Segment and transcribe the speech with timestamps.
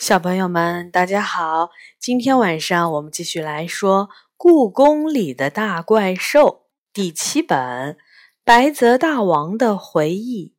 [0.00, 1.68] 小朋友们，大家好！
[1.98, 6.46] 今天晚上我们继续来说《故宫里的大怪兽》
[6.90, 7.58] 第七本
[8.42, 10.54] 《白泽大王的回忆》。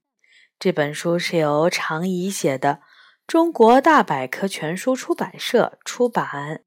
[0.59, 2.81] 这本书是由常怡写的，
[3.25, 6.61] 中国大百科全书出版社出版。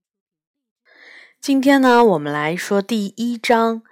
[1.40, 3.82] 今天呢，我们来说第一章《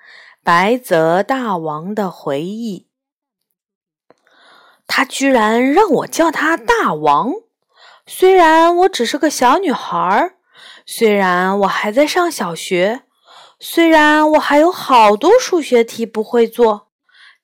[0.43, 2.89] 白泽大王的回忆》。
[4.89, 7.33] 他居然让我叫他大王！
[8.15, 10.35] 虽然我只是个小女孩，
[10.85, 13.05] 虽然我还在上小学，
[13.59, 16.89] 虽然我还有好多数学题不会做，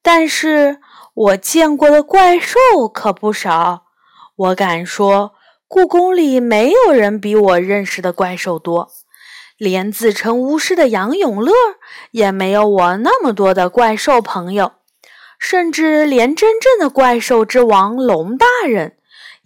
[0.02, 0.78] 但是
[1.14, 2.58] 我见过的怪兽
[2.92, 3.86] 可不少。
[4.36, 5.32] 我敢说，
[5.66, 8.90] 故宫里没有人比我认识的怪兽多，
[9.56, 11.54] 连自称巫师的杨永乐
[12.10, 14.72] 也没有我那么多的怪兽朋友，
[15.38, 18.97] 甚至连真正的怪兽之王龙大人。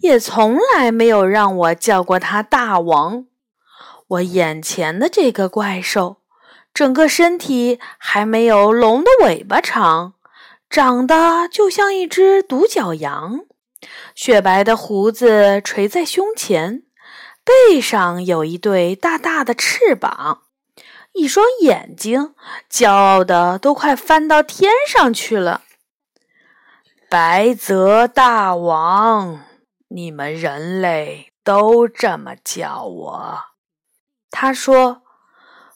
[0.03, 3.25] 也从来没有让我叫过他大王。
[4.05, 6.17] 我眼前的这个怪兽，
[6.73, 10.15] 整个身体还没有龙的尾巴长，
[10.69, 13.45] 长得就像一只独角羊，
[14.13, 16.83] 雪白的胡子垂在胸前，
[17.45, 20.41] 背上有一对大大的翅膀，
[21.13, 22.35] 一双眼睛
[22.69, 25.61] 骄傲的都快翻到天上去了。
[27.09, 29.45] 白泽大王。
[29.95, 33.39] 你们人类都这么叫我。
[34.31, 35.03] 他说：“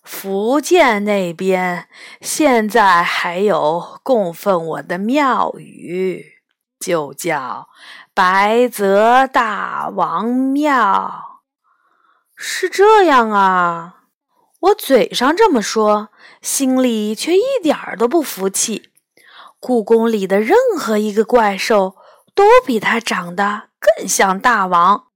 [0.03, 1.87] 福建那边
[2.19, 6.25] 现在还有供奉我的庙宇，
[6.79, 7.69] 就叫
[8.15, 11.41] 白泽大王庙。”
[12.35, 14.05] 是这样啊，
[14.61, 16.09] 我嘴上这么说，
[16.41, 18.89] 心里却一点儿都不服气。
[19.59, 21.95] 故宫里的任何一个怪兽
[22.37, 23.63] 都比他长得。
[23.79, 25.07] 更像大王。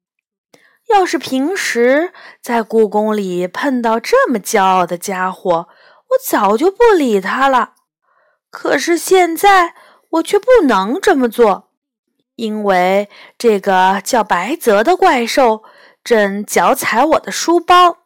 [0.89, 7.73] 要是平时在故宫里碰到这么骄傲的家伙，我早就不理他了。
[8.51, 9.73] 可是现在
[10.11, 11.71] 我却不能这么做，
[12.35, 15.63] 因为这个叫白泽的怪兽
[16.03, 17.97] 正脚踩我的书包。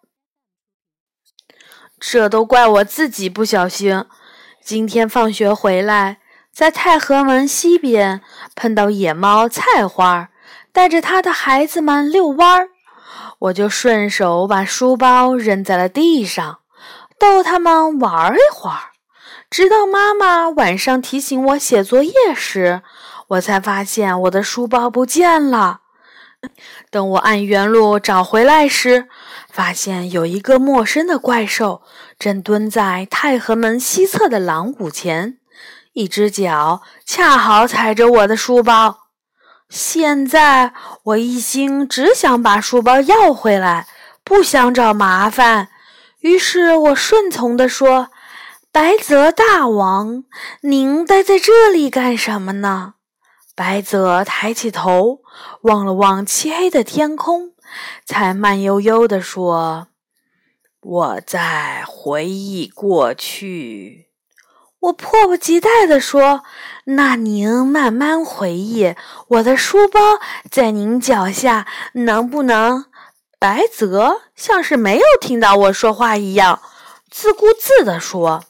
[2.00, 4.06] 这都怪我自己不小心。
[4.64, 6.20] 今天放学回来，
[6.56, 8.22] 在太和门西边
[8.56, 10.30] 碰到野猫菜花。
[10.72, 12.68] 带着他的孩子们遛弯儿，
[13.40, 16.60] 我就顺手把书包扔在了地上，
[17.18, 18.92] 逗他们玩一会儿。
[19.50, 22.82] 直到妈妈晚上提醒我写作业时，
[23.30, 25.80] 我才发现我的书包不见了。
[26.92, 29.08] 等我按原路找回来时，
[29.50, 31.84] 发现有一个陌生的怪兽
[32.20, 35.38] 正蹲在太和门西侧的廊庑前，
[35.96, 39.08] 一只脚恰好踩着我的书包。
[39.70, 40.74] 现在
[41.04, 43.88] 我一心只想把书包要回来，
[44.22, 45.70] 不想找麻烦。
[46.20, 48.10] 于是我顺从地说
[48.74, 50.26] ：“白泽大王，
[50.62, 52.96] 您待在这里干什么呢？”
[53.56, 55.22] 白泽抬起头，
[55.62, 57.54] 望了望漆黑的天空，
[58.06, 59.88] 才慢悠悠地说
[60.82, 64.05] ：“我在回忆过去。”
[64.85, 66.44] 我迫不及待地说
[66.85, 68.94] ：“那您慢慢回忆，
[69.29, 70.00] 我的书包
[70.51, 72.85] 在您脚下，能不能？”
[73.40, 76.62] 白泽像是没有听到我说话一样，
[77.09, 78.44] 自顾自地说：“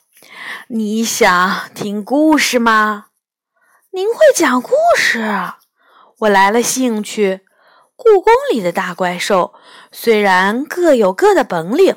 [0.68, 3.06] 你想听故事吗？
[3.92, 5.24] 您会讲故事？
[6.20, 7.42] 我来了兴趣。
[7.96, 9.54] 故宫里的大怪兽
[9.90, 11.96] 虽然各有各的本领，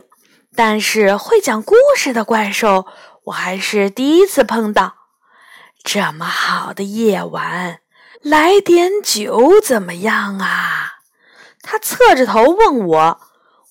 [0.55, 2.87] 但是会讲故事的怪兽。”
[3.29, 4.95] 我还是第一次碰到
[5.85, 7.81] 这么好的夜晚，
[8.23, 11.01] 来点酒怎么样啊？
[11.63, 13.21] 他侧着头问我，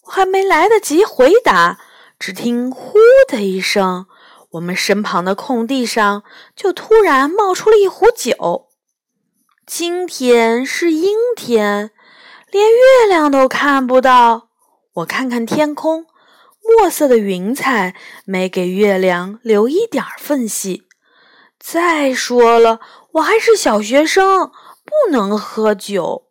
[0.03, 1.79] 我还没来得及回答，
[2.19, 4.05] 只听“呼”的一声，
[4.51, 6.23] 我们身旁的空地上
[6.55, 8.67] 就突然冒出了一壶酒。
[9.65, 11.91] 今天是阴天，
[12.51, 14.49] 连月亮都看不到。
[14.93, 16.05] 我看看天空。
[16.67, 20.83] 墨色的云彩没给月亮留一点缝隙。
[21.59, 22.79] 再说了，
[23.13, 24.51] 我还是小学生，
[24.83, 26.27] 不能喝酒，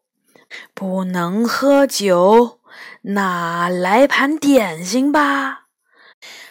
[0.75, 2.61] 不能喝酒。
[3.03, 5.67] 那来盘点心吧。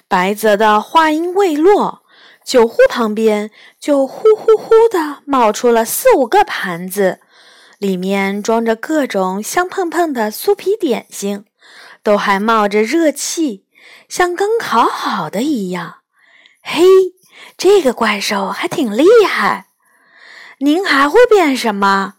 [0.08, 2.04] 白泽的话音未落，
[2.44, 7.20] 酒壶旁边就呼呼呼的冒出了四五个盘子，
[7.80, 11.46] 里面装着各种香喷喷的酥皮点心，
[12.04, 13.65] 都还冒着热气。
[14.08, 15.98] 像刚烤好的一样，
[16.62, 16.84] 嘿，
[17.58, 19.68] 这个怪兽还挺厉害。
[20.60, 22.16] 您还会变什么？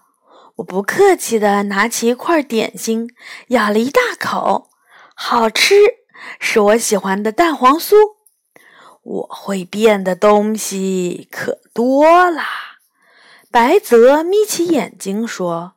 [0.57, 3.11] 我不客气地拿起一块点心，
[3.49, 4.71] 咬了一大口，
[5.15, 5.75] 好吃，
[6.41, 7.95] 是我喜欢的蛋黄酥。
[9.03, 12.47] 我会变的东西可多啦。
[13.51, 15.75] 白泽眯起眼睛说：“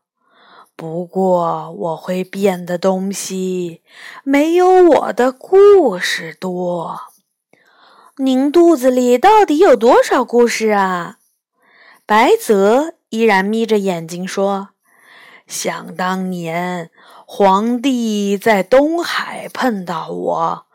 [0.80, 3.81] 不过我会变的东西
[4.24, 7.02] 没有我的故事多。
[8.16, 11.18] 您肚子里到底有多少故事啊？”
[12.08, 14.70] 白泽依然眯着眼睛说
[15.46, 16.90] ：“想当年，
[17.26, 20.66] 皇帝在东海碰到我，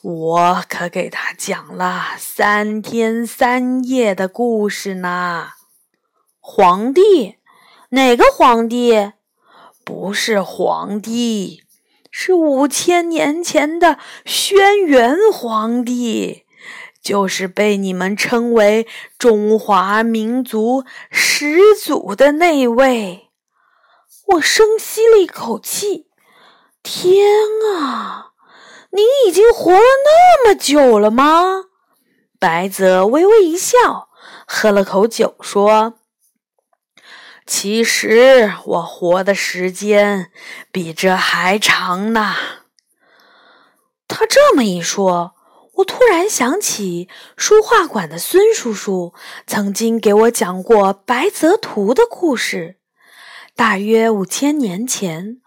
[0.00, 5.50] 我可给他讲了三天三夜的故事呢。”
[6.40, 7.36] 皇帝？
[7.90, 9.12] 哪个皇帝？
[9.84, 11.62] 不是皇帝，
[12.10, 16.44] 是五千年前的轩辕皇帝。
[17.02, 18.86] 就是被你们称为
[19.18, 23.30] 中华民族始祖的那位。
[24.26, 26.08] 我深吸了一口气，
[26.82, 27.26] 天
[27.74, 28.32] 啊！
[28.90, 31.64] 您已经活了那么久了吗？
[32.38, 34.10] 白泽微微一笑，
[34.46, 35.94] 喝了口酒，说
[37.50, 40.30] ：“其实我活的时间
[40.70, 42.36] 比这还长呢。”
[44.06, 45.34] 他这么一说。
[45.74, 47.08] 我突然想起
[47.38, 49.14] 书画馆的孙叔叔
[49.46, 52.76] 曾经给我讲过白泽图的故事。
[53.56, 55.40] 大约五千年前，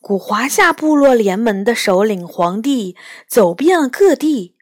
[0.00, 2.96] 古华夏部落联盟的首领皇帝
[3.26, 4.54] 走遍了各地，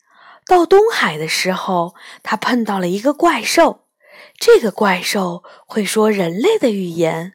[0.47, 3.88] 到东海的时候，他碰到了一个怪兽。
[4.38, 7.35] 这个怪兽会说人类的语言，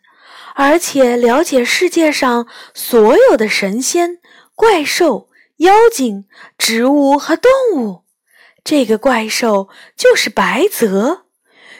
[0.55, 4.19] 而且了解世界上所有的神仙、
[4.55, 5.29] 怪兽。
[5.57, 6.25] 妖精、
[6.57, 8.03] 植物和动物，
[8.63, 11.25] 这个怪兽就是白泽。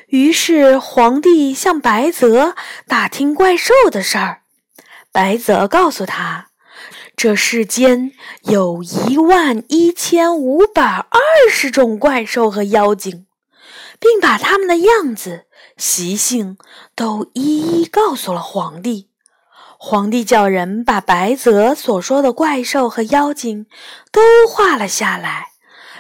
[0.08, 2.56] 于是皇帝向白泽
[2.88, 4.44] 打听怪兽的事儿。
[5.12, 6.52] 白泽告诉他，
[7.18, 8.12] 这世间
[8.44, 13.26] 有一万一千五百二十种怪兽和妖精，
[14.00, 15.46] 并把它们的样子、
[15.78, 16.58] 习性
[16.96, 19.10] 都一一告诉了皇帝。
[19.78, 23.66] 皇帝叫人把白泽所说的怪兽和妖精
[24.12, 25.48] 都画了下来，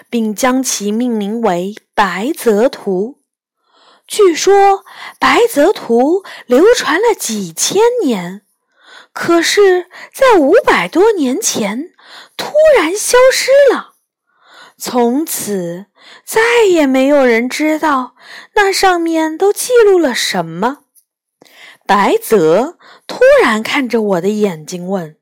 [0.09, 3.17] 并将其命名为《白泽图》。
[4.07, 4.53] 据说，
[5.19, 8.43] 《白泽图》流传了几千年，
[9.11, 11.93] 可是，在五百多年前
[12.37, 13.92] 突然消失了。
[14.85, 15.85] 从此，
[16.25, 18.15] 再也没有人知道
[18.55, 20.79] 那上面都记录了什么。
[21.87, 22.77] 白泽
[23.07, 25.15] 突然看着我的眼睛问：“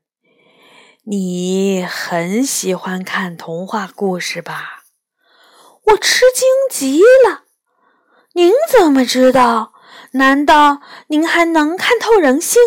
[1.06, 4.82] 你很喜欢看童话故事吧？”
[5.92, 7.44] 我吃惊极了。
[8.32, 9.74] 您怎么知道？
[10.14, 12.60] 难道您还能看透人心？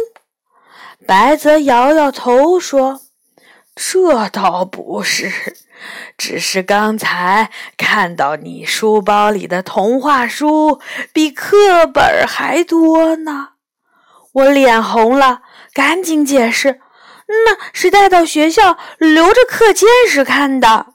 [1.05, 3.01] 白泽摇摇头说
[3.75, 5.57] ：“这倒不是，
[6.17, 10.79] 只是刚才看到你书包里的童话书
[11.13, 13.49] 比课本还多呢。”
[14.33, 15.41] 我脸红了，
[15.73, 16.81] 赶紧解释
[17.45, 20.87] ：“那是带到学校留着课间时看的。”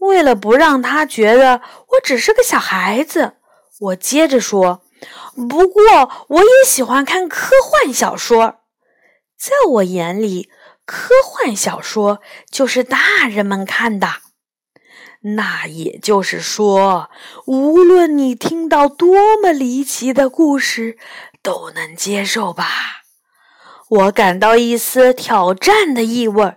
[0.00, 3.34] 为了不让他觉得我只是个小孩子，
[3.80, 4.82] 我接着说
[5.48, 8.60] ：“不过我也喜欢看科幻小说，
[9.38, 10.48] 在我眼里，
[10.86, 14.08] 科幻小说就是大人们看的。
[15.22, 17.10] 那也就是说，
[17.46, 20.98] 无论你听到多么离奇的故事。”
[21.42, 22.66] 都能接受吧？
[23.88, 26.56] 我感到一丝挑战的意味，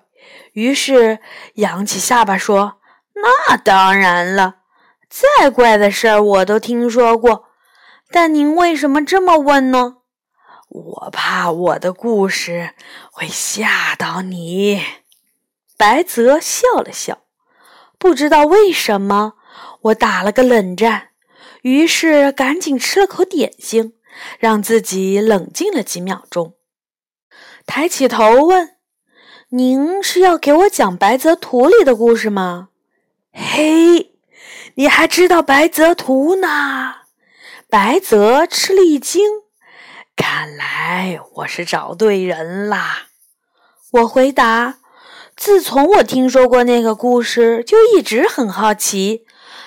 [0.52, 1.20] 于是
[1.54, 2.82] 扬起下巴说
[3.16, 4.56] ：“那当然了，
[5.10, 7.46] 再怪的事儿我都听说过。
[8.12, 10.00] 但您为什么这么问呢？
[10.68, 12.72] 我怕我的故事
[13.10, 14.84] 会吓到你。”
[15.80, 17.23] 白泽笑了笑，
[18.04, 19.36] 不知道为什么，
[19.84, 21.12] 我打了个冷战，
[21.62, 23.94] 于是赶紧吃了口点心。
[24.40, 26.56] 让自己冷静了几秒钟，
[27.66, 28.76] 抬起头问
[29.50, 32.68] ：“您是要给我讲《白泽图》里的故事吗
[33.32, 34.14] ？”“嘿，
[34.76, 36.96] 你还知道《白泽图》呢？”
[37.72, 39.24] 白泽吃了一惊，
[40.18, 43.08] 看来我是找对人啦。
[43.94, 44.80] 我回答
[45.36, 49.26] ：“自从我听说过那个故事，就一直很好奇。”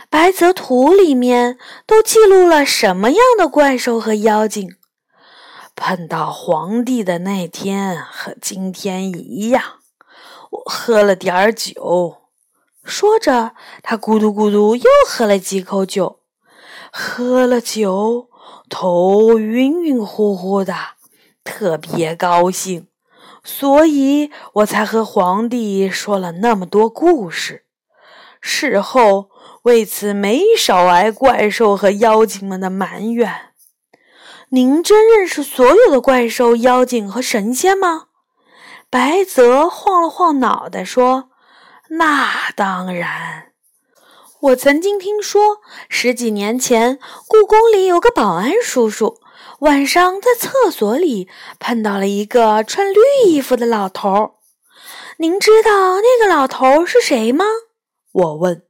[0.09, 4.77] 白泽图里面都记录了什么样的怪兽和妖精？
[5.75, 9.63] 碰到皇帝的那天和今天一样，
[10.51, 12.19] 我喝了点儿酒。
[12.85, 16.21] 说着，他咕嘟咕嘟又喝了几口酒。
[16.93, 18.29] 喝了酒，
[18.71, 20.75] 头晕晕乎乎的，
[21.43, 22.87] 特别高兴，
[23.47, 27.65] 所以我才和皇帝说了那么多故事。
[28.41, 29.31] 事后
[29.63, 33.53] 为此没少挨怪兽和妖精们的埋怨。
[34.51, 38.07] 您真认识所有的怪兽、妖精和神仙吗？
[38.91, 41.31] 白泽晃了晃脑袋说
[41.91, 43.53] ：“那当然。
[44.41, 49.21] 我曾经听说，十几年前故宫里有个保安叔叔，
[49.61, 54.35] 晚上在厕所里碰到了一个穿绿衣服的老头。
[55.17, 57.45] 您知道那个老头是谁吗？”
[58.13, 58.63] 我问。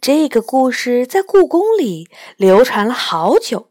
[0.00, 3.70] 这个故事在故宫里流传了好久。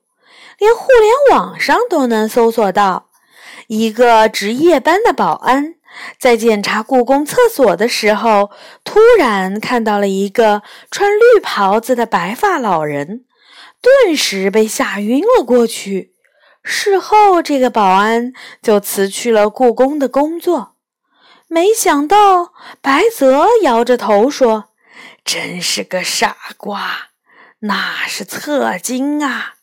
[0.59, 3.09] 连互联网上都能搜索到，
[3.67, 5.75] 一个值夜班的保安
[6.19, 8.49] 在检查故宫厕所的时候，
[8.83, 13.23] 突然看到了一个穿绿袍子的白发老人，
[13.81, 16.15] 顿时被吓晕了过去。
[16.69, 20.73] 事后，这个保安就辞去了故宫的工作。
[21.47, 24.65] 没想到，白泽摇着头说
[25.23, 27.07] ：“真是个傻瓜，
[27.59, 29.53] 那是侧金啊！”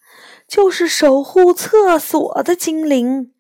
[0.49, 3.33] 就是守护厕所的精灵，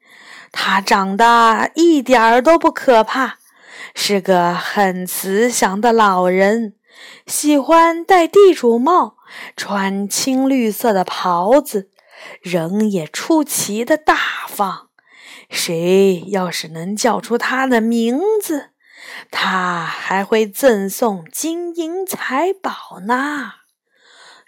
[0.52, 3.38] 他长得一点儿都不可怕，
[3.94, 6.74] 是个很慈祥的老人，
[7.26, 9.16] 喜欢戴地主帽，
[9.56, 11.88] 穿青绿色的袍子，
[12.40, 14.16] 人也出奇的大
[14.48, 14.90] 方。
[15.50, 18.70] 谁要是能叫出他的名字，
[19.30, 23.52] 他还会赠送金银财宝呢，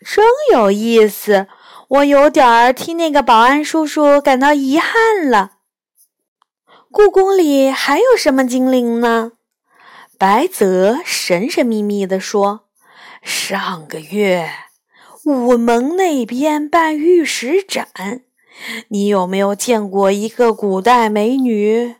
[0.04, 1.48] 真有意思。
[1.88, 5.52] 我有点儿替那个保安叔叔感到遗憾了。
[6.90, 9.32] 故宫里还有什么精灵呢？
[10.18, 12.68] 白泽神神秘秘地说
[13.22, 14.50] ：“上个月
[15.26, 17.88] 午门那边办玉石展，
[18.90, 21.96] 你有没有见过一个古代美女？”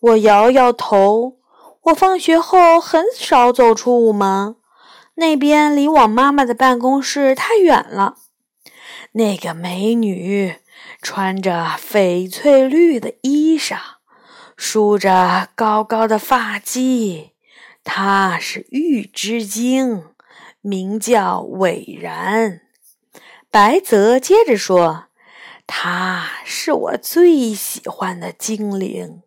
[0.00, 1.36] 我摇摇头。
[1.82, 4.56] 我放学后很少走出午门，
[5.16, 8.16] 那边离我妈妈的办公室太远了。
[9.12, 10.54] 那个美女
[11.02, 13.76] 穿着翡翠绿的衣裳，
[14.56, 17.32] 梳着高高的发髻。
[17.84, 20.04] 她是玉之精，
[20.68, 22.60] 名叫伟然。
[23.50, 25.06] 白泽接着说
[25.66, 29.22] ：“她是我最喜欢的精灵，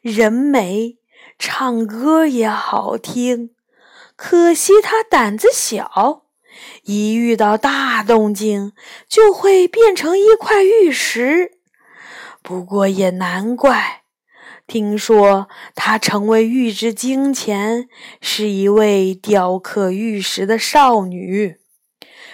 [0.00, 0.98] 人美，
[1.38, 3.54] 唱歌也好听。
[4.16, 6.24] 可惜她胆子小。”
[6.84, 8.72] 一遇到大动静，
[9.06, 11.58] 就会变成一块玉石。
[12.42, 14.04] 不过也难怪，
[14.66, 17.88] 听说她成为玉之精前，
[18.20, 21.56] 是一位雕刻玉石的少女，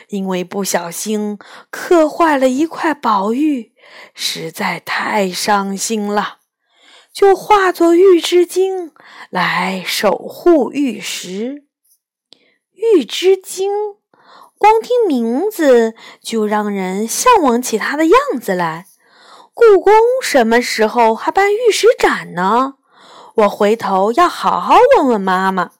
[0.09, 1.39] 因为不小心
[1.71, 3.73] 刻坏了一块宝玉，
[4.15, 6.39] 实在太伤心了，
[7.13, 8.93] 就化作玉之精
[9.31, 11.65] 来守护玉石。
[12.73, 13.71] 玉之精。
[14.59, 18.87] 光听名字就让人向往起它的样子来。
[19.63, 22.75] 故宫什么时候还办玉石展呢？
[23.37, 25.71] 我回头要好好问问妈妈。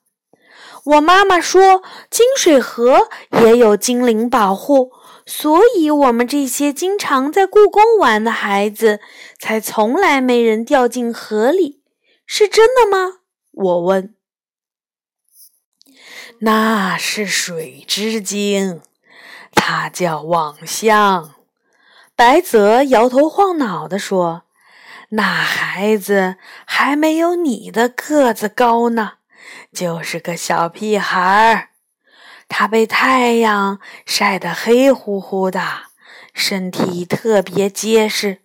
[0.85, 3.09] 我妈妈说，金水河
[3.43, 4.93] 也有精灵保护，
[5.27, 9.01] 所以我们这些经常在故宫玩的孩子，
[9.39, 11.83] 才从来没人掉进河里。
[12.25, 13.19] 是真的吗？
[13.51, 14.15] 我问。
[16.39, 18.81] 那是水之精，
[19.53, 21.35] 它叫网香。
[22.25, 24.45] 白泽摇头晃脑地说
[25.11, 29.15] ：“那孩子还没有你的个子高呢，
[29.73, 31.71] 就是个小屁孩儿。
[32.49, 35.61] 他被太阳晒得黑乎乎的，
[36.33, 38.43] 身体特别结实。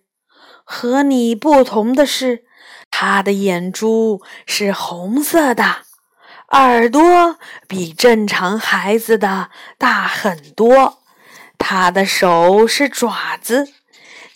[0.64, 2.46] 和你不同的是，
[2.90, 5.82] 他的眼珠是红色的。”
[6.50, 7.36] 耳朵
[7.68, 10.98] 比正常孩子的大很多，
[11.58, 13.68] 他的手是爪子。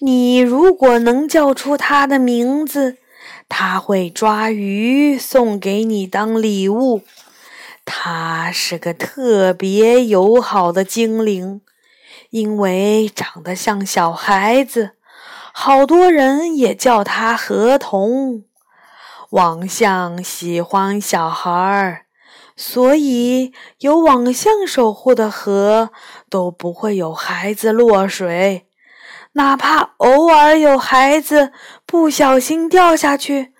[0.00, 2.99] 你如果能叫出他的名字，
[3.49, 7.02] 他会抓鱼送给你当礼物。
[7.85, 11.61] 他是个特别友好的精灵，
[12.31, 14.93] 因为长得像小孩子，
[15.52, 18.45] 好多人也叫他河童。
[19.31, 22.01] 王相喜欢小孩儿，
[22.64, 25.90] 所以有网相守护的河
[26.31, 28.69] 都不会有孩子落水。
[29.33, 31.50] 哪怕偶尔有孩子
[31.85, 33.52] 不小心掉下去，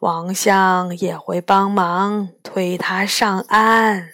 [0.00, 4.08] 王相也会帮忙推他上岸。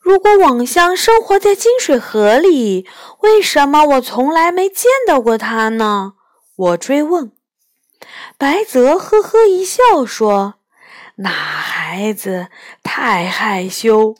[0.00, 2.84] 如果网相生活在金水河里，
[3.20, 6.14] 为什么我从来没见到过他呢？
[6.56, 7.30] 我追问。
[8.36, 10.54] 白泽呵呵一笑说
[11.16, 12.48] ：“那孩子
[12.96, 14.14] 太害羞，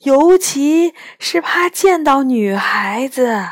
[0.00, 3.50] 尤其是怕见到女孩子。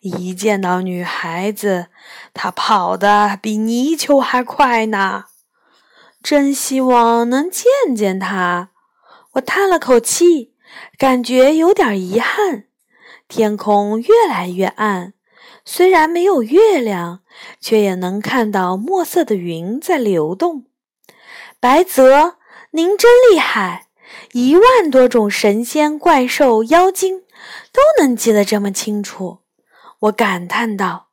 [0.00, 1.88] 一见到女孩子，
[2.32, 5.26] 他跑得比泥鳅还快呢。
[6.22, 8.70] 真希望能见见她。”
[9.32, 10.54] 我叹了口气，
[10.96, 12.64] 感觉有点遗憾。
[13.28, 15.12] 天空越来越暗，
[15.66, 17.20] 虽然没有月亮，
[17.60, 20.64] 却也能看到墨色的云在流动。
[21.60, 22.38] 白泽，
[22.70, 23.87] 您真厉害，
[24.32, 27.20] 一万多种神仙、怪兽、妖精
[27.72, 29.40] 都能记得这么清楚。
[30.00, 31.08] 我感叹道：“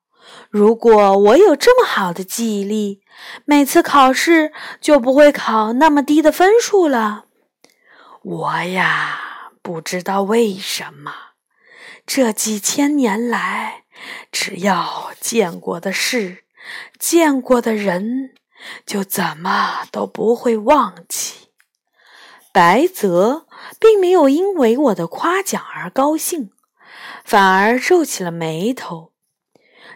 [0.49, 3.01] 如果我有这么好的记忆力，
[3.45, 7.25] 每次考试就不会考那么低的分数了。”
[8.23, 11.13] 我呀，不知道为什么，
[12.05, 13.83] 这几千年来，
[14.31, 16.45] 只要见过的事、
[16.97, 18.31] 见过的人，
[18.85, 21.44] 就怎么都不会忘记。
[22.55, 23.47] 白泽
[23.81, 26.51] 并没有因为我的夸奖而高兴，
[27.25, 29.11] 反而皱起了眉头。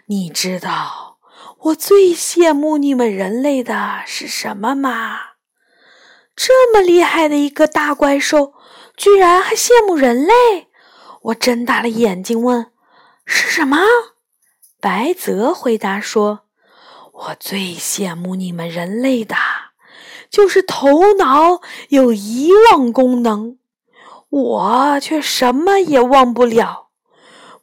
[0.08, 1.16] 你知道
[1.60, 5.20] 我最羡慕你们人类的是什么吗？
[6.36, 8.52] 这么厉害的一个大怪兽，
[8.94, 10.68] 居然还羡慕人类！
[11.22, 12.72] 我睁大了眼睛问
[13.24, 13.78] ：“是什么？”
[14.78, 16.40] 白泽回答说
[17.12, 19.34] ：“我最羡慕你们人类的，
[20.30, 23.58] 就是头脑有遗忘功能，
[24.28, 26.88] 我却什么也忘不了。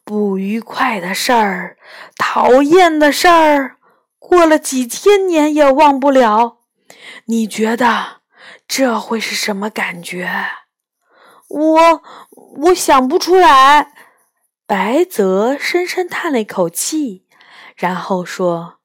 [0.04, 1.78] 不愉快的事儿，
[2.18, 3.78] 讨厌的事儿，
[4.20, 6.58] 过了几千年也忘不了。
[7.26, 8.18] 你觉得？”
[8.68, 10.30] 这会是什么感觉？
[11.48, 12.04] 我
[12.58, 13.94] 我想不出来。
[14.66, 17.26] 白泽深深叹了一口气，
[17.78, 18.80] 然后说：“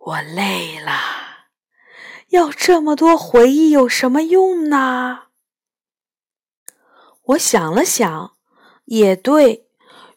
[0.00, 0.92] 我累了。
[2.30, 5.24] 要这么多回忆有什么用呢？”
[7.30, 8.32] 我想了想，
[8.86, 9.68] 也对。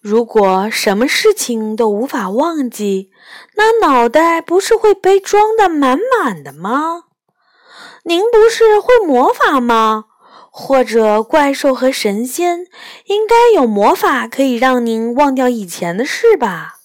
[0.01, 3.11] 如果什么事情都无法忘记，
[3.55, 7.03] 那脑袋不是会被装得满满的吗？
[8.03, 10.05] 您不是会魔法吗？
[10.51, 12.67] 或者怪兽和神仙
[13.05, 16.79] 应该有魔法可以让您忘掉以前的事吧？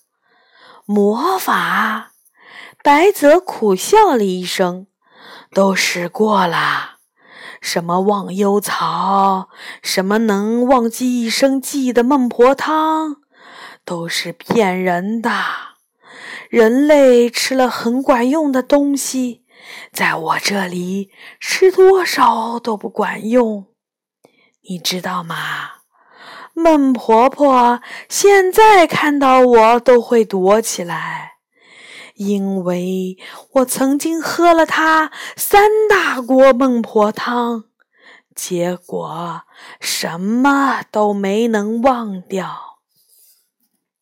[0.87, 2.13] 魔法？
[2.85, 4.88] 白泽苦笑了一声，
[5.53, 6.99] 都试过了。
[7.61, 9.49] 什么忘忧草，
[9.83, 13.17] 什么能忘记一生记忆的孟婆汤，
[13.85, 15.31] 都是骗人的。
[16.49, 19.45] 人类吃了很管用的东西。
[19.93, 23.67] 在我这里吃多少都不管用，
[24.69, 25.37] 你知道吗？
[26.55, 31.38] 孟婆婆现在看到我都会躲起来，
[32.19, 33.17] 因为
[33.53, 37.67] 我曾经喝了他三大锅孟婆汤，
[38.35, 39.43] 结果
[39.81, 42.81] 什么都没能忘掉。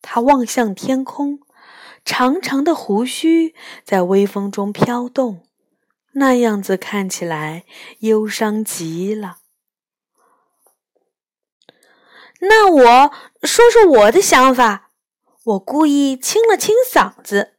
[0.00, 1.40] 他望向天空，
[2.06, 5.46] 长长的胡须在微风中飘动。
[6.12, 7.64] 那样子看起来
[7.98, 9.36] 忧伤极了。
[12.40, 14.84] 那我说说我的想法。
[15.44, 17.55] 我故意清了清嗓子。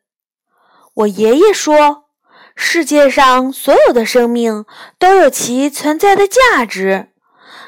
[0.97, 2.05] 我爷爷说，
[2.55, 4.65] 世界上所有的生命
[4.97, 7.09] 都有其存在的价值。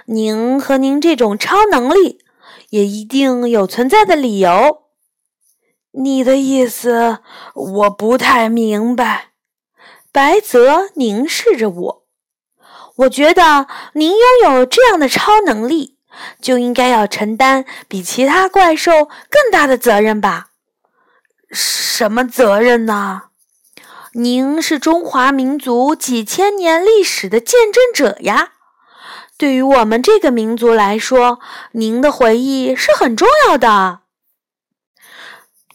[0.06, 2.24] 您和您这种超能力，
[2.72, 4.86] 也一定有存在的理由。
[5.92, 7.20] 你的意思
[7.54, 9.28] 我不太明白。
[10.12, 12.04] 白泽凝视着我，
[12.96, 14.20] 我觉得您拥
[14.56, 16.00] 有这样的超能力，
[16.42, 18.92] 就应该要承担比其他怪兽
[19.30, 20.49] 更大的责任吧？
[21.52, 23.24] 什么责任呢？
[24.14, 28.54] 您是中华民族几千年历史的见证者呀！
[29.38, 31.40] 对于我们这个民族来说，
[31.74, 34.02] 您的回忆是很重要的，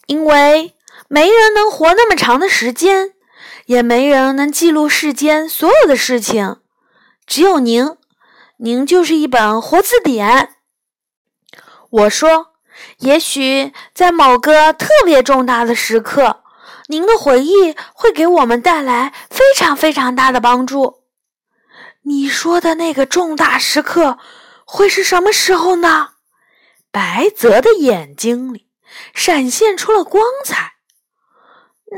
[0.06, 0.74] 因为
[1.08, 3.14] 没人能活那么长的时间。
[3.66, 6.56] 也没人能记录世间所有的事情，
[7.26, 7.96] 只有您，
[8.58, 10.56] 您就是一本活字典。
[11.88, 12.53] 我说，
[12.98, 16.42] 也许在某个特别重大的时刻，
[16.88, 21.02] 您的回忆会给我们带来非常非常大的帮助。
[22.02, 24.18] 你说的那个重大时刻
[24.64, 26.10] 会是什么时候呢？
[26.90, 28.68] 白泽的眼睛里
[29.14, 30.74] 闪现出了光彩。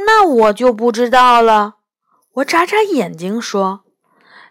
[0.06, 1.76] 那我就不知道了。
[2.34, 3.84] 我眨眨眼睛说：“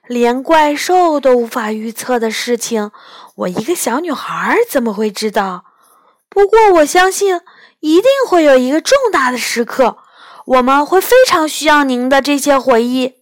[0.07, 2.91] 连怪兽都无法预测的事情，
[3.35, 5.65] 我一个小女孩怎么会知道？
[6.35, 7.39] 不过我相信，
[7.79, 9.99] 一定会有一个重大的时刻，
[10.45, 13.21] 我们会非常需要您的这些回忆。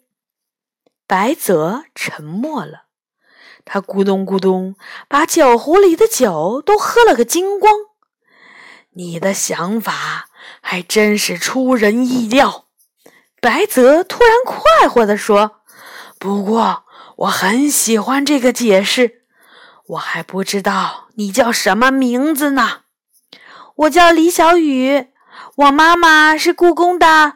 [1.06, 2.86] 白泽沉默了，
[3.66, 4.76] 他咕咚咕咚
[5.08, 7.72] 把酒壶里的酒都喝了个精光。
[8.94, 12.66] 你的想法还真是出人意料。
[13.40, 15.62] 白泽突然快活地说
[16.18, 16.86] ：“不过
[17.18, 19.22] 我很喜欢这个解释。
[19.90, 22.83] 我还不知道你叫什么名字呢。
[23.76, 25.08] 我叫李小雨，
[25.56, 27.34] 我妈妈是故宫的。”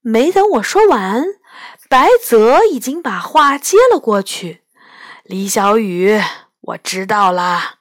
[0.00, 1.24] 没等我说完。
[1.88, 4.62] 白泽已经把话接了过去。
[5.24, 6.20] 李小雨，
[6.60, 7.76] 我知道了。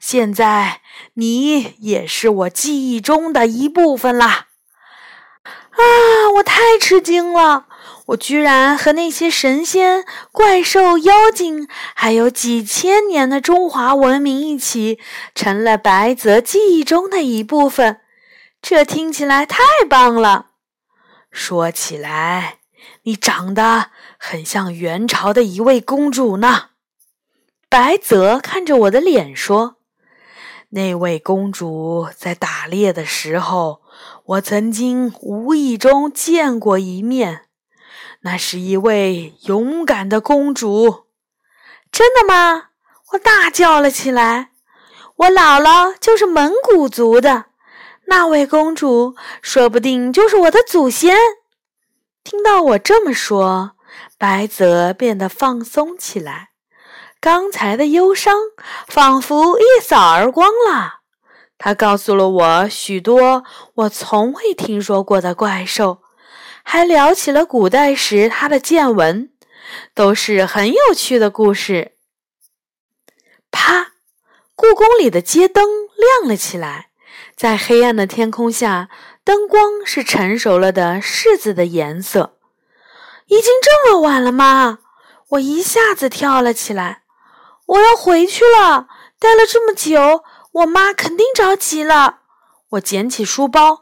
[0.00, 0.80] 现在
[1.14, 4.48] 你也是我记忆中的一部分啦！
[5.70, 7.66] 啊，我太吃惊了！
[8.06, 14.98] 我居然和那些神仙、怪兽、妖精，还有几千年的中华文明一起，
[15.34, 18.00] 成了白泽记忆中的一部分。
[18.60, 20.46] 这听起来太棒了。
[21.30, 22.58] 说起来。
[23.04, 26.70] 你长得很像元朝的一位公主呢。
[27.68, 29.76] 白泽看着我的脸说
[30.70, 33.82] ：“那位公主在打猎的时候，
[34.24, 37.46] 我曾经无意中见过一面。
[38.22, 41.04] 那是一位勇敢的公主。”
[41.92, 42.70] 真的吗？
[43.12, 44.52] 我大叫了起来。
[45.16, 47.44] 我姥姥就是蒙古族的，
[48.06, 51.16] 那位公主说不定就是我的祖先。
[52.24, 53.72] 听到我这么说，
[54.18, 56.50] 白泽变得放松起来，
[57.20, 58.34] 刚才的忧伤
[58.86, 61.00] 仿佛一扫而光了。
[61.58, 66.01] 他告诉了我许多我从未听说过的怪兽，
[66.62, 69.30] 还聊起了古代时他的见闻，
[69.94, 71.92] 都是很有趣的故事。
[73.50, 73.92] 啪！
[74.54, 76.90] 故宫里的街灯亮了起来，
[77.34, 78.88] 在黑暗的天空下。
[79.24, 82.38] 灯光是成熟了的柿子的颜色。
[83.26, 84.80] 已经这么晚了吗？
[85.30, 87.02] 我一下子跳了起来。
[87.66, 88.88] 我要回去了，
[89.20, 92.22] 待了这么久，我妈肯定着急了。
[92.70, 93.81] 我捡起书包，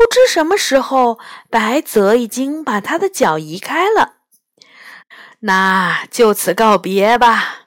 [0.00, 1.18] 不知什么时候，
[1.50, 4.14] 白泽已经把他的脚移开了。
[5.40, 7.66] 那就此告别吧。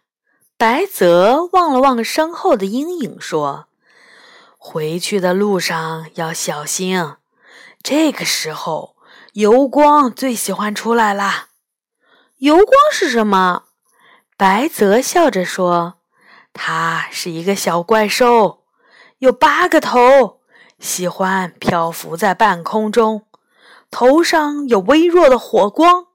[0.57, 3.67] 白泽望了望身后的阴影，说。
[4.57, 7.17] 回去的路上要小心，
[7.83, 8.95] 这个时候
[9.33, 11.49] 油光最喜欢出来啦。
[12.37, 13.65] 油光是什么？
[14.35, 15.99] 白泽笑着说
[16.51, 18.63] ：“它是一个小怪兽，
[19.19, 20.39] 有八个头，
[20.83, 23.25] 喜欢漂浮在半空中，
[23.89, 26.07] 头上有微弱的火光。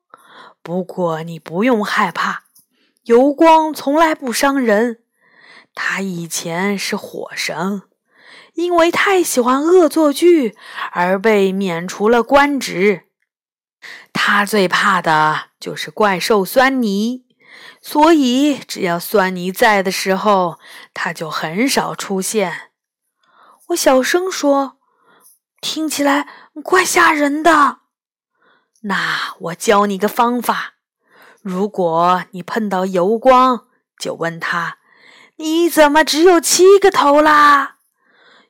[0.63, 2.45] 不过你不用害怕，
[3.05, 4.99] 油光从来不伤人。
[5.75, 7.83] 他以前是火神。”
[8.53, 10.57] 因为太喜欢恶作剧
[10.91, 13.05] 而被免除了官职。
[14.13, 17.25] 他最怕的就是怪兽酸泥，
[17.81, 20.59] 所以只要酸泥在的时候，
[20.93, 22.68] 他就很少出现。
[23.69, 24.79] 我小声说
[25.61, 26.29] ：“听起来
[26.63, 27.79] 怪吓人的。”
[28.83, 30.75] 那我教你个方法：
[31.43, 33.67] 如果你碰到油光，
[33.99, 34.79] 就问他
[35.37, 37.77] ：“你怎么只有七个头啦？”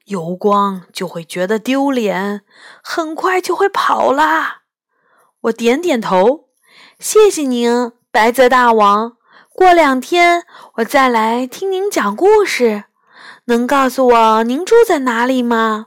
[0.07, 2.43] 油光就会觉得丢脸，
[2.83, 4.63] 很快就会跑啦。
[5.43, 6.49] 我点点头，
[6.99, 9.17] 谢谢您，白泽大王。
[9.55, 10.45] 过两天
[10.77, 12.85] 我再来听您讲故事。
[13.49, 15.87] 能告诉我您住在哪里吗？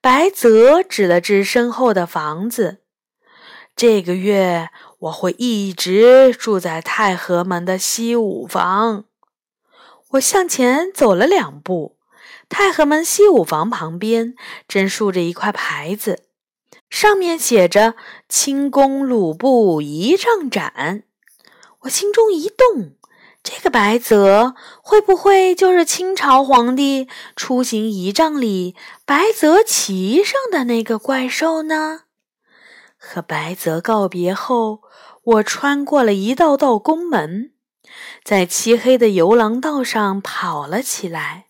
[0.00, 2.78] 白泽指了指身后的房子。
[3.76, 9.04] 这个月我会一直住在太和门的西五房。
[10.12, 11.98] 我向前走了两步。
[12.48, 14.34] 太和门西五房旁边
[14.66, 16.24] 正竖着一块牌子，
[16.88, 17.94] 上面写着
[18.26, 21.04] “清宫鲁布仪仗展”。
[21.80, 22.94] 我心中一动，
[23.42, 28.76] 这个白泽会不会就是清朝皇帝出行仪仗里
[29.06, 32.02] 白泽骑上的那个怪兽呢？
[32.98, 34.82] 和白泽告别后，
[35.24, 37.52] 我穿过了一道道宫门，
[38.22, 41.46] 在漆黑的游廊道上跑了起来。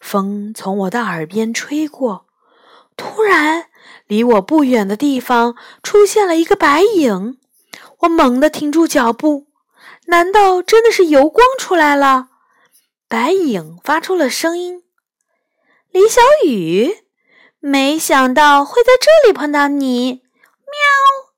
[0.00, 2.26] 风从我的耳边吹过，
[2.96, 3.66] 突然，
[4.06, 7.38] 离我不远的地方出现了一个白影。
[8.00, 9.46] 我猛地停住脚步，
[10.12, 12.28] 难道真的是油光出来了？
[13.08, 14.82] 白影发出了声音
[15.90, 17.06] ：“李小雨，
[17.60, 20.20] 没想到会在这里碰到你。”
[20.68, 21.32] 喵，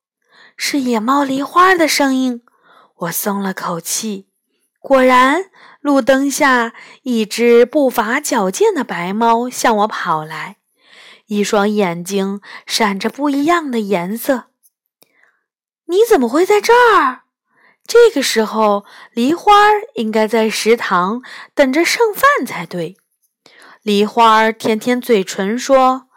[0.57, 2.43] 是野猫梨花的声音。
[2.97, 4.27] 我松了口气，
[4.81, 5.53] 果然。
[5.81, 10.57] 路灯下，一只步伐矫健的白猫向我跑来，
[11.27, 14.47] 一双眼睛闪着不一样的颜色。
[15.85, 17.24] 你怎么会在这儿？
[17.87, 19.53] 这个时候，梨花
[19.95, 21.23] 应该在食堂
[21.55, 22.97] 等着剩饭才对。
[23.83, 26.09] 梨花舔舔嘴唇说：“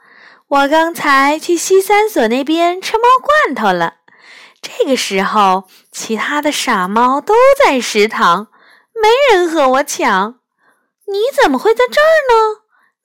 [0.47, 3.95] 我刚才去西三所那边吃猫罐头了。”
[4.61, 8.47] 这个时候，其他的傻猫都在食堂，
[8.93, 10.39] 没人和我抢。
[11.05, 12.61] 你怎么会在这儿呢？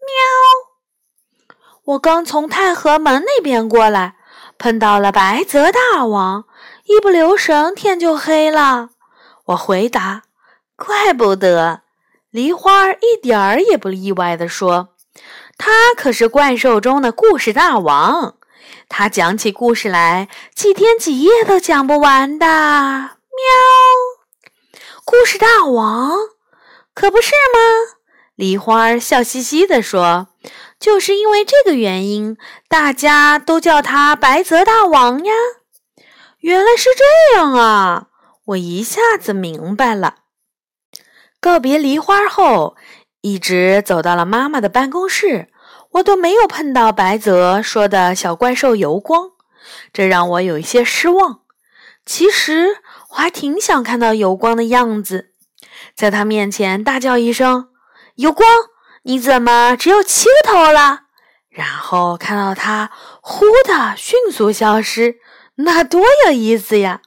[0.07, 1.55] 喵！
[1.85, 4.17] 我刚从太和门那边过来，
[4.57, 6.45] 碰到了白泽大王，
[6.93, 8.91] 一不留神天就黑了。
[9.47, 10.25] 我回答
[10.77, 11.81] ：“怪不得。”
[12.31, 14.91] 梨花一点儿也不意外地说
[15.57, 18.37] ：“他可是怪兽中的故事大王。”
[18.91, 22.47] 他讲起故事来，几天几夜都讲不完的。
[22.47, 23.17] 喵，
[25.07, 26.13] 故事大王，
[26.93, 27.97] 可不是吗？
[28.35, 30.29] 梨花笑嘻嘻地说
[30.79, 32.37] ：“就是因为这个原因，
[32.69, 35.33] 大家都叫他白泽大王呀。”
[36.43, 38.09] 原来是这样啊！
[38.47, 40.17] 我一下子明白了。
[41.41, 42.77] 告别梨花后，
[43.21, 45.49] 一直走到了妈妈的办公室。
[45.93, 49.31] 我都没有碰到白泽说的小怪兽油光，
[49.93, 51.43] 这让我有一些失望。
[52.05, 52.79] 其实
[53.11, 55.33] 我还挺想看到油光的样子，
[55.95, 57.69] 在他面前大叫一声
[58.17, 58.49] ：“油光，
[59.05, 61.03] 你怎么只有七个头了？”
[61.51, 65.19] 然后看到他忽的迅速消失，
[65.57, 67.03] 那多有意思呀！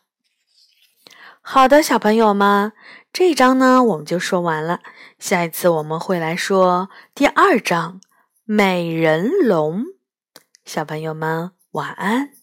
[1.41, 2.73] 好的，小朋友们，
[3.11, 4.81] 这一章呢我们就说完了，
[5.17, 8.01] 下一次我们会来说第二章。
[8.47, 9.85] 美人龙，
[10.63, 12.34] 小朋友们晚安。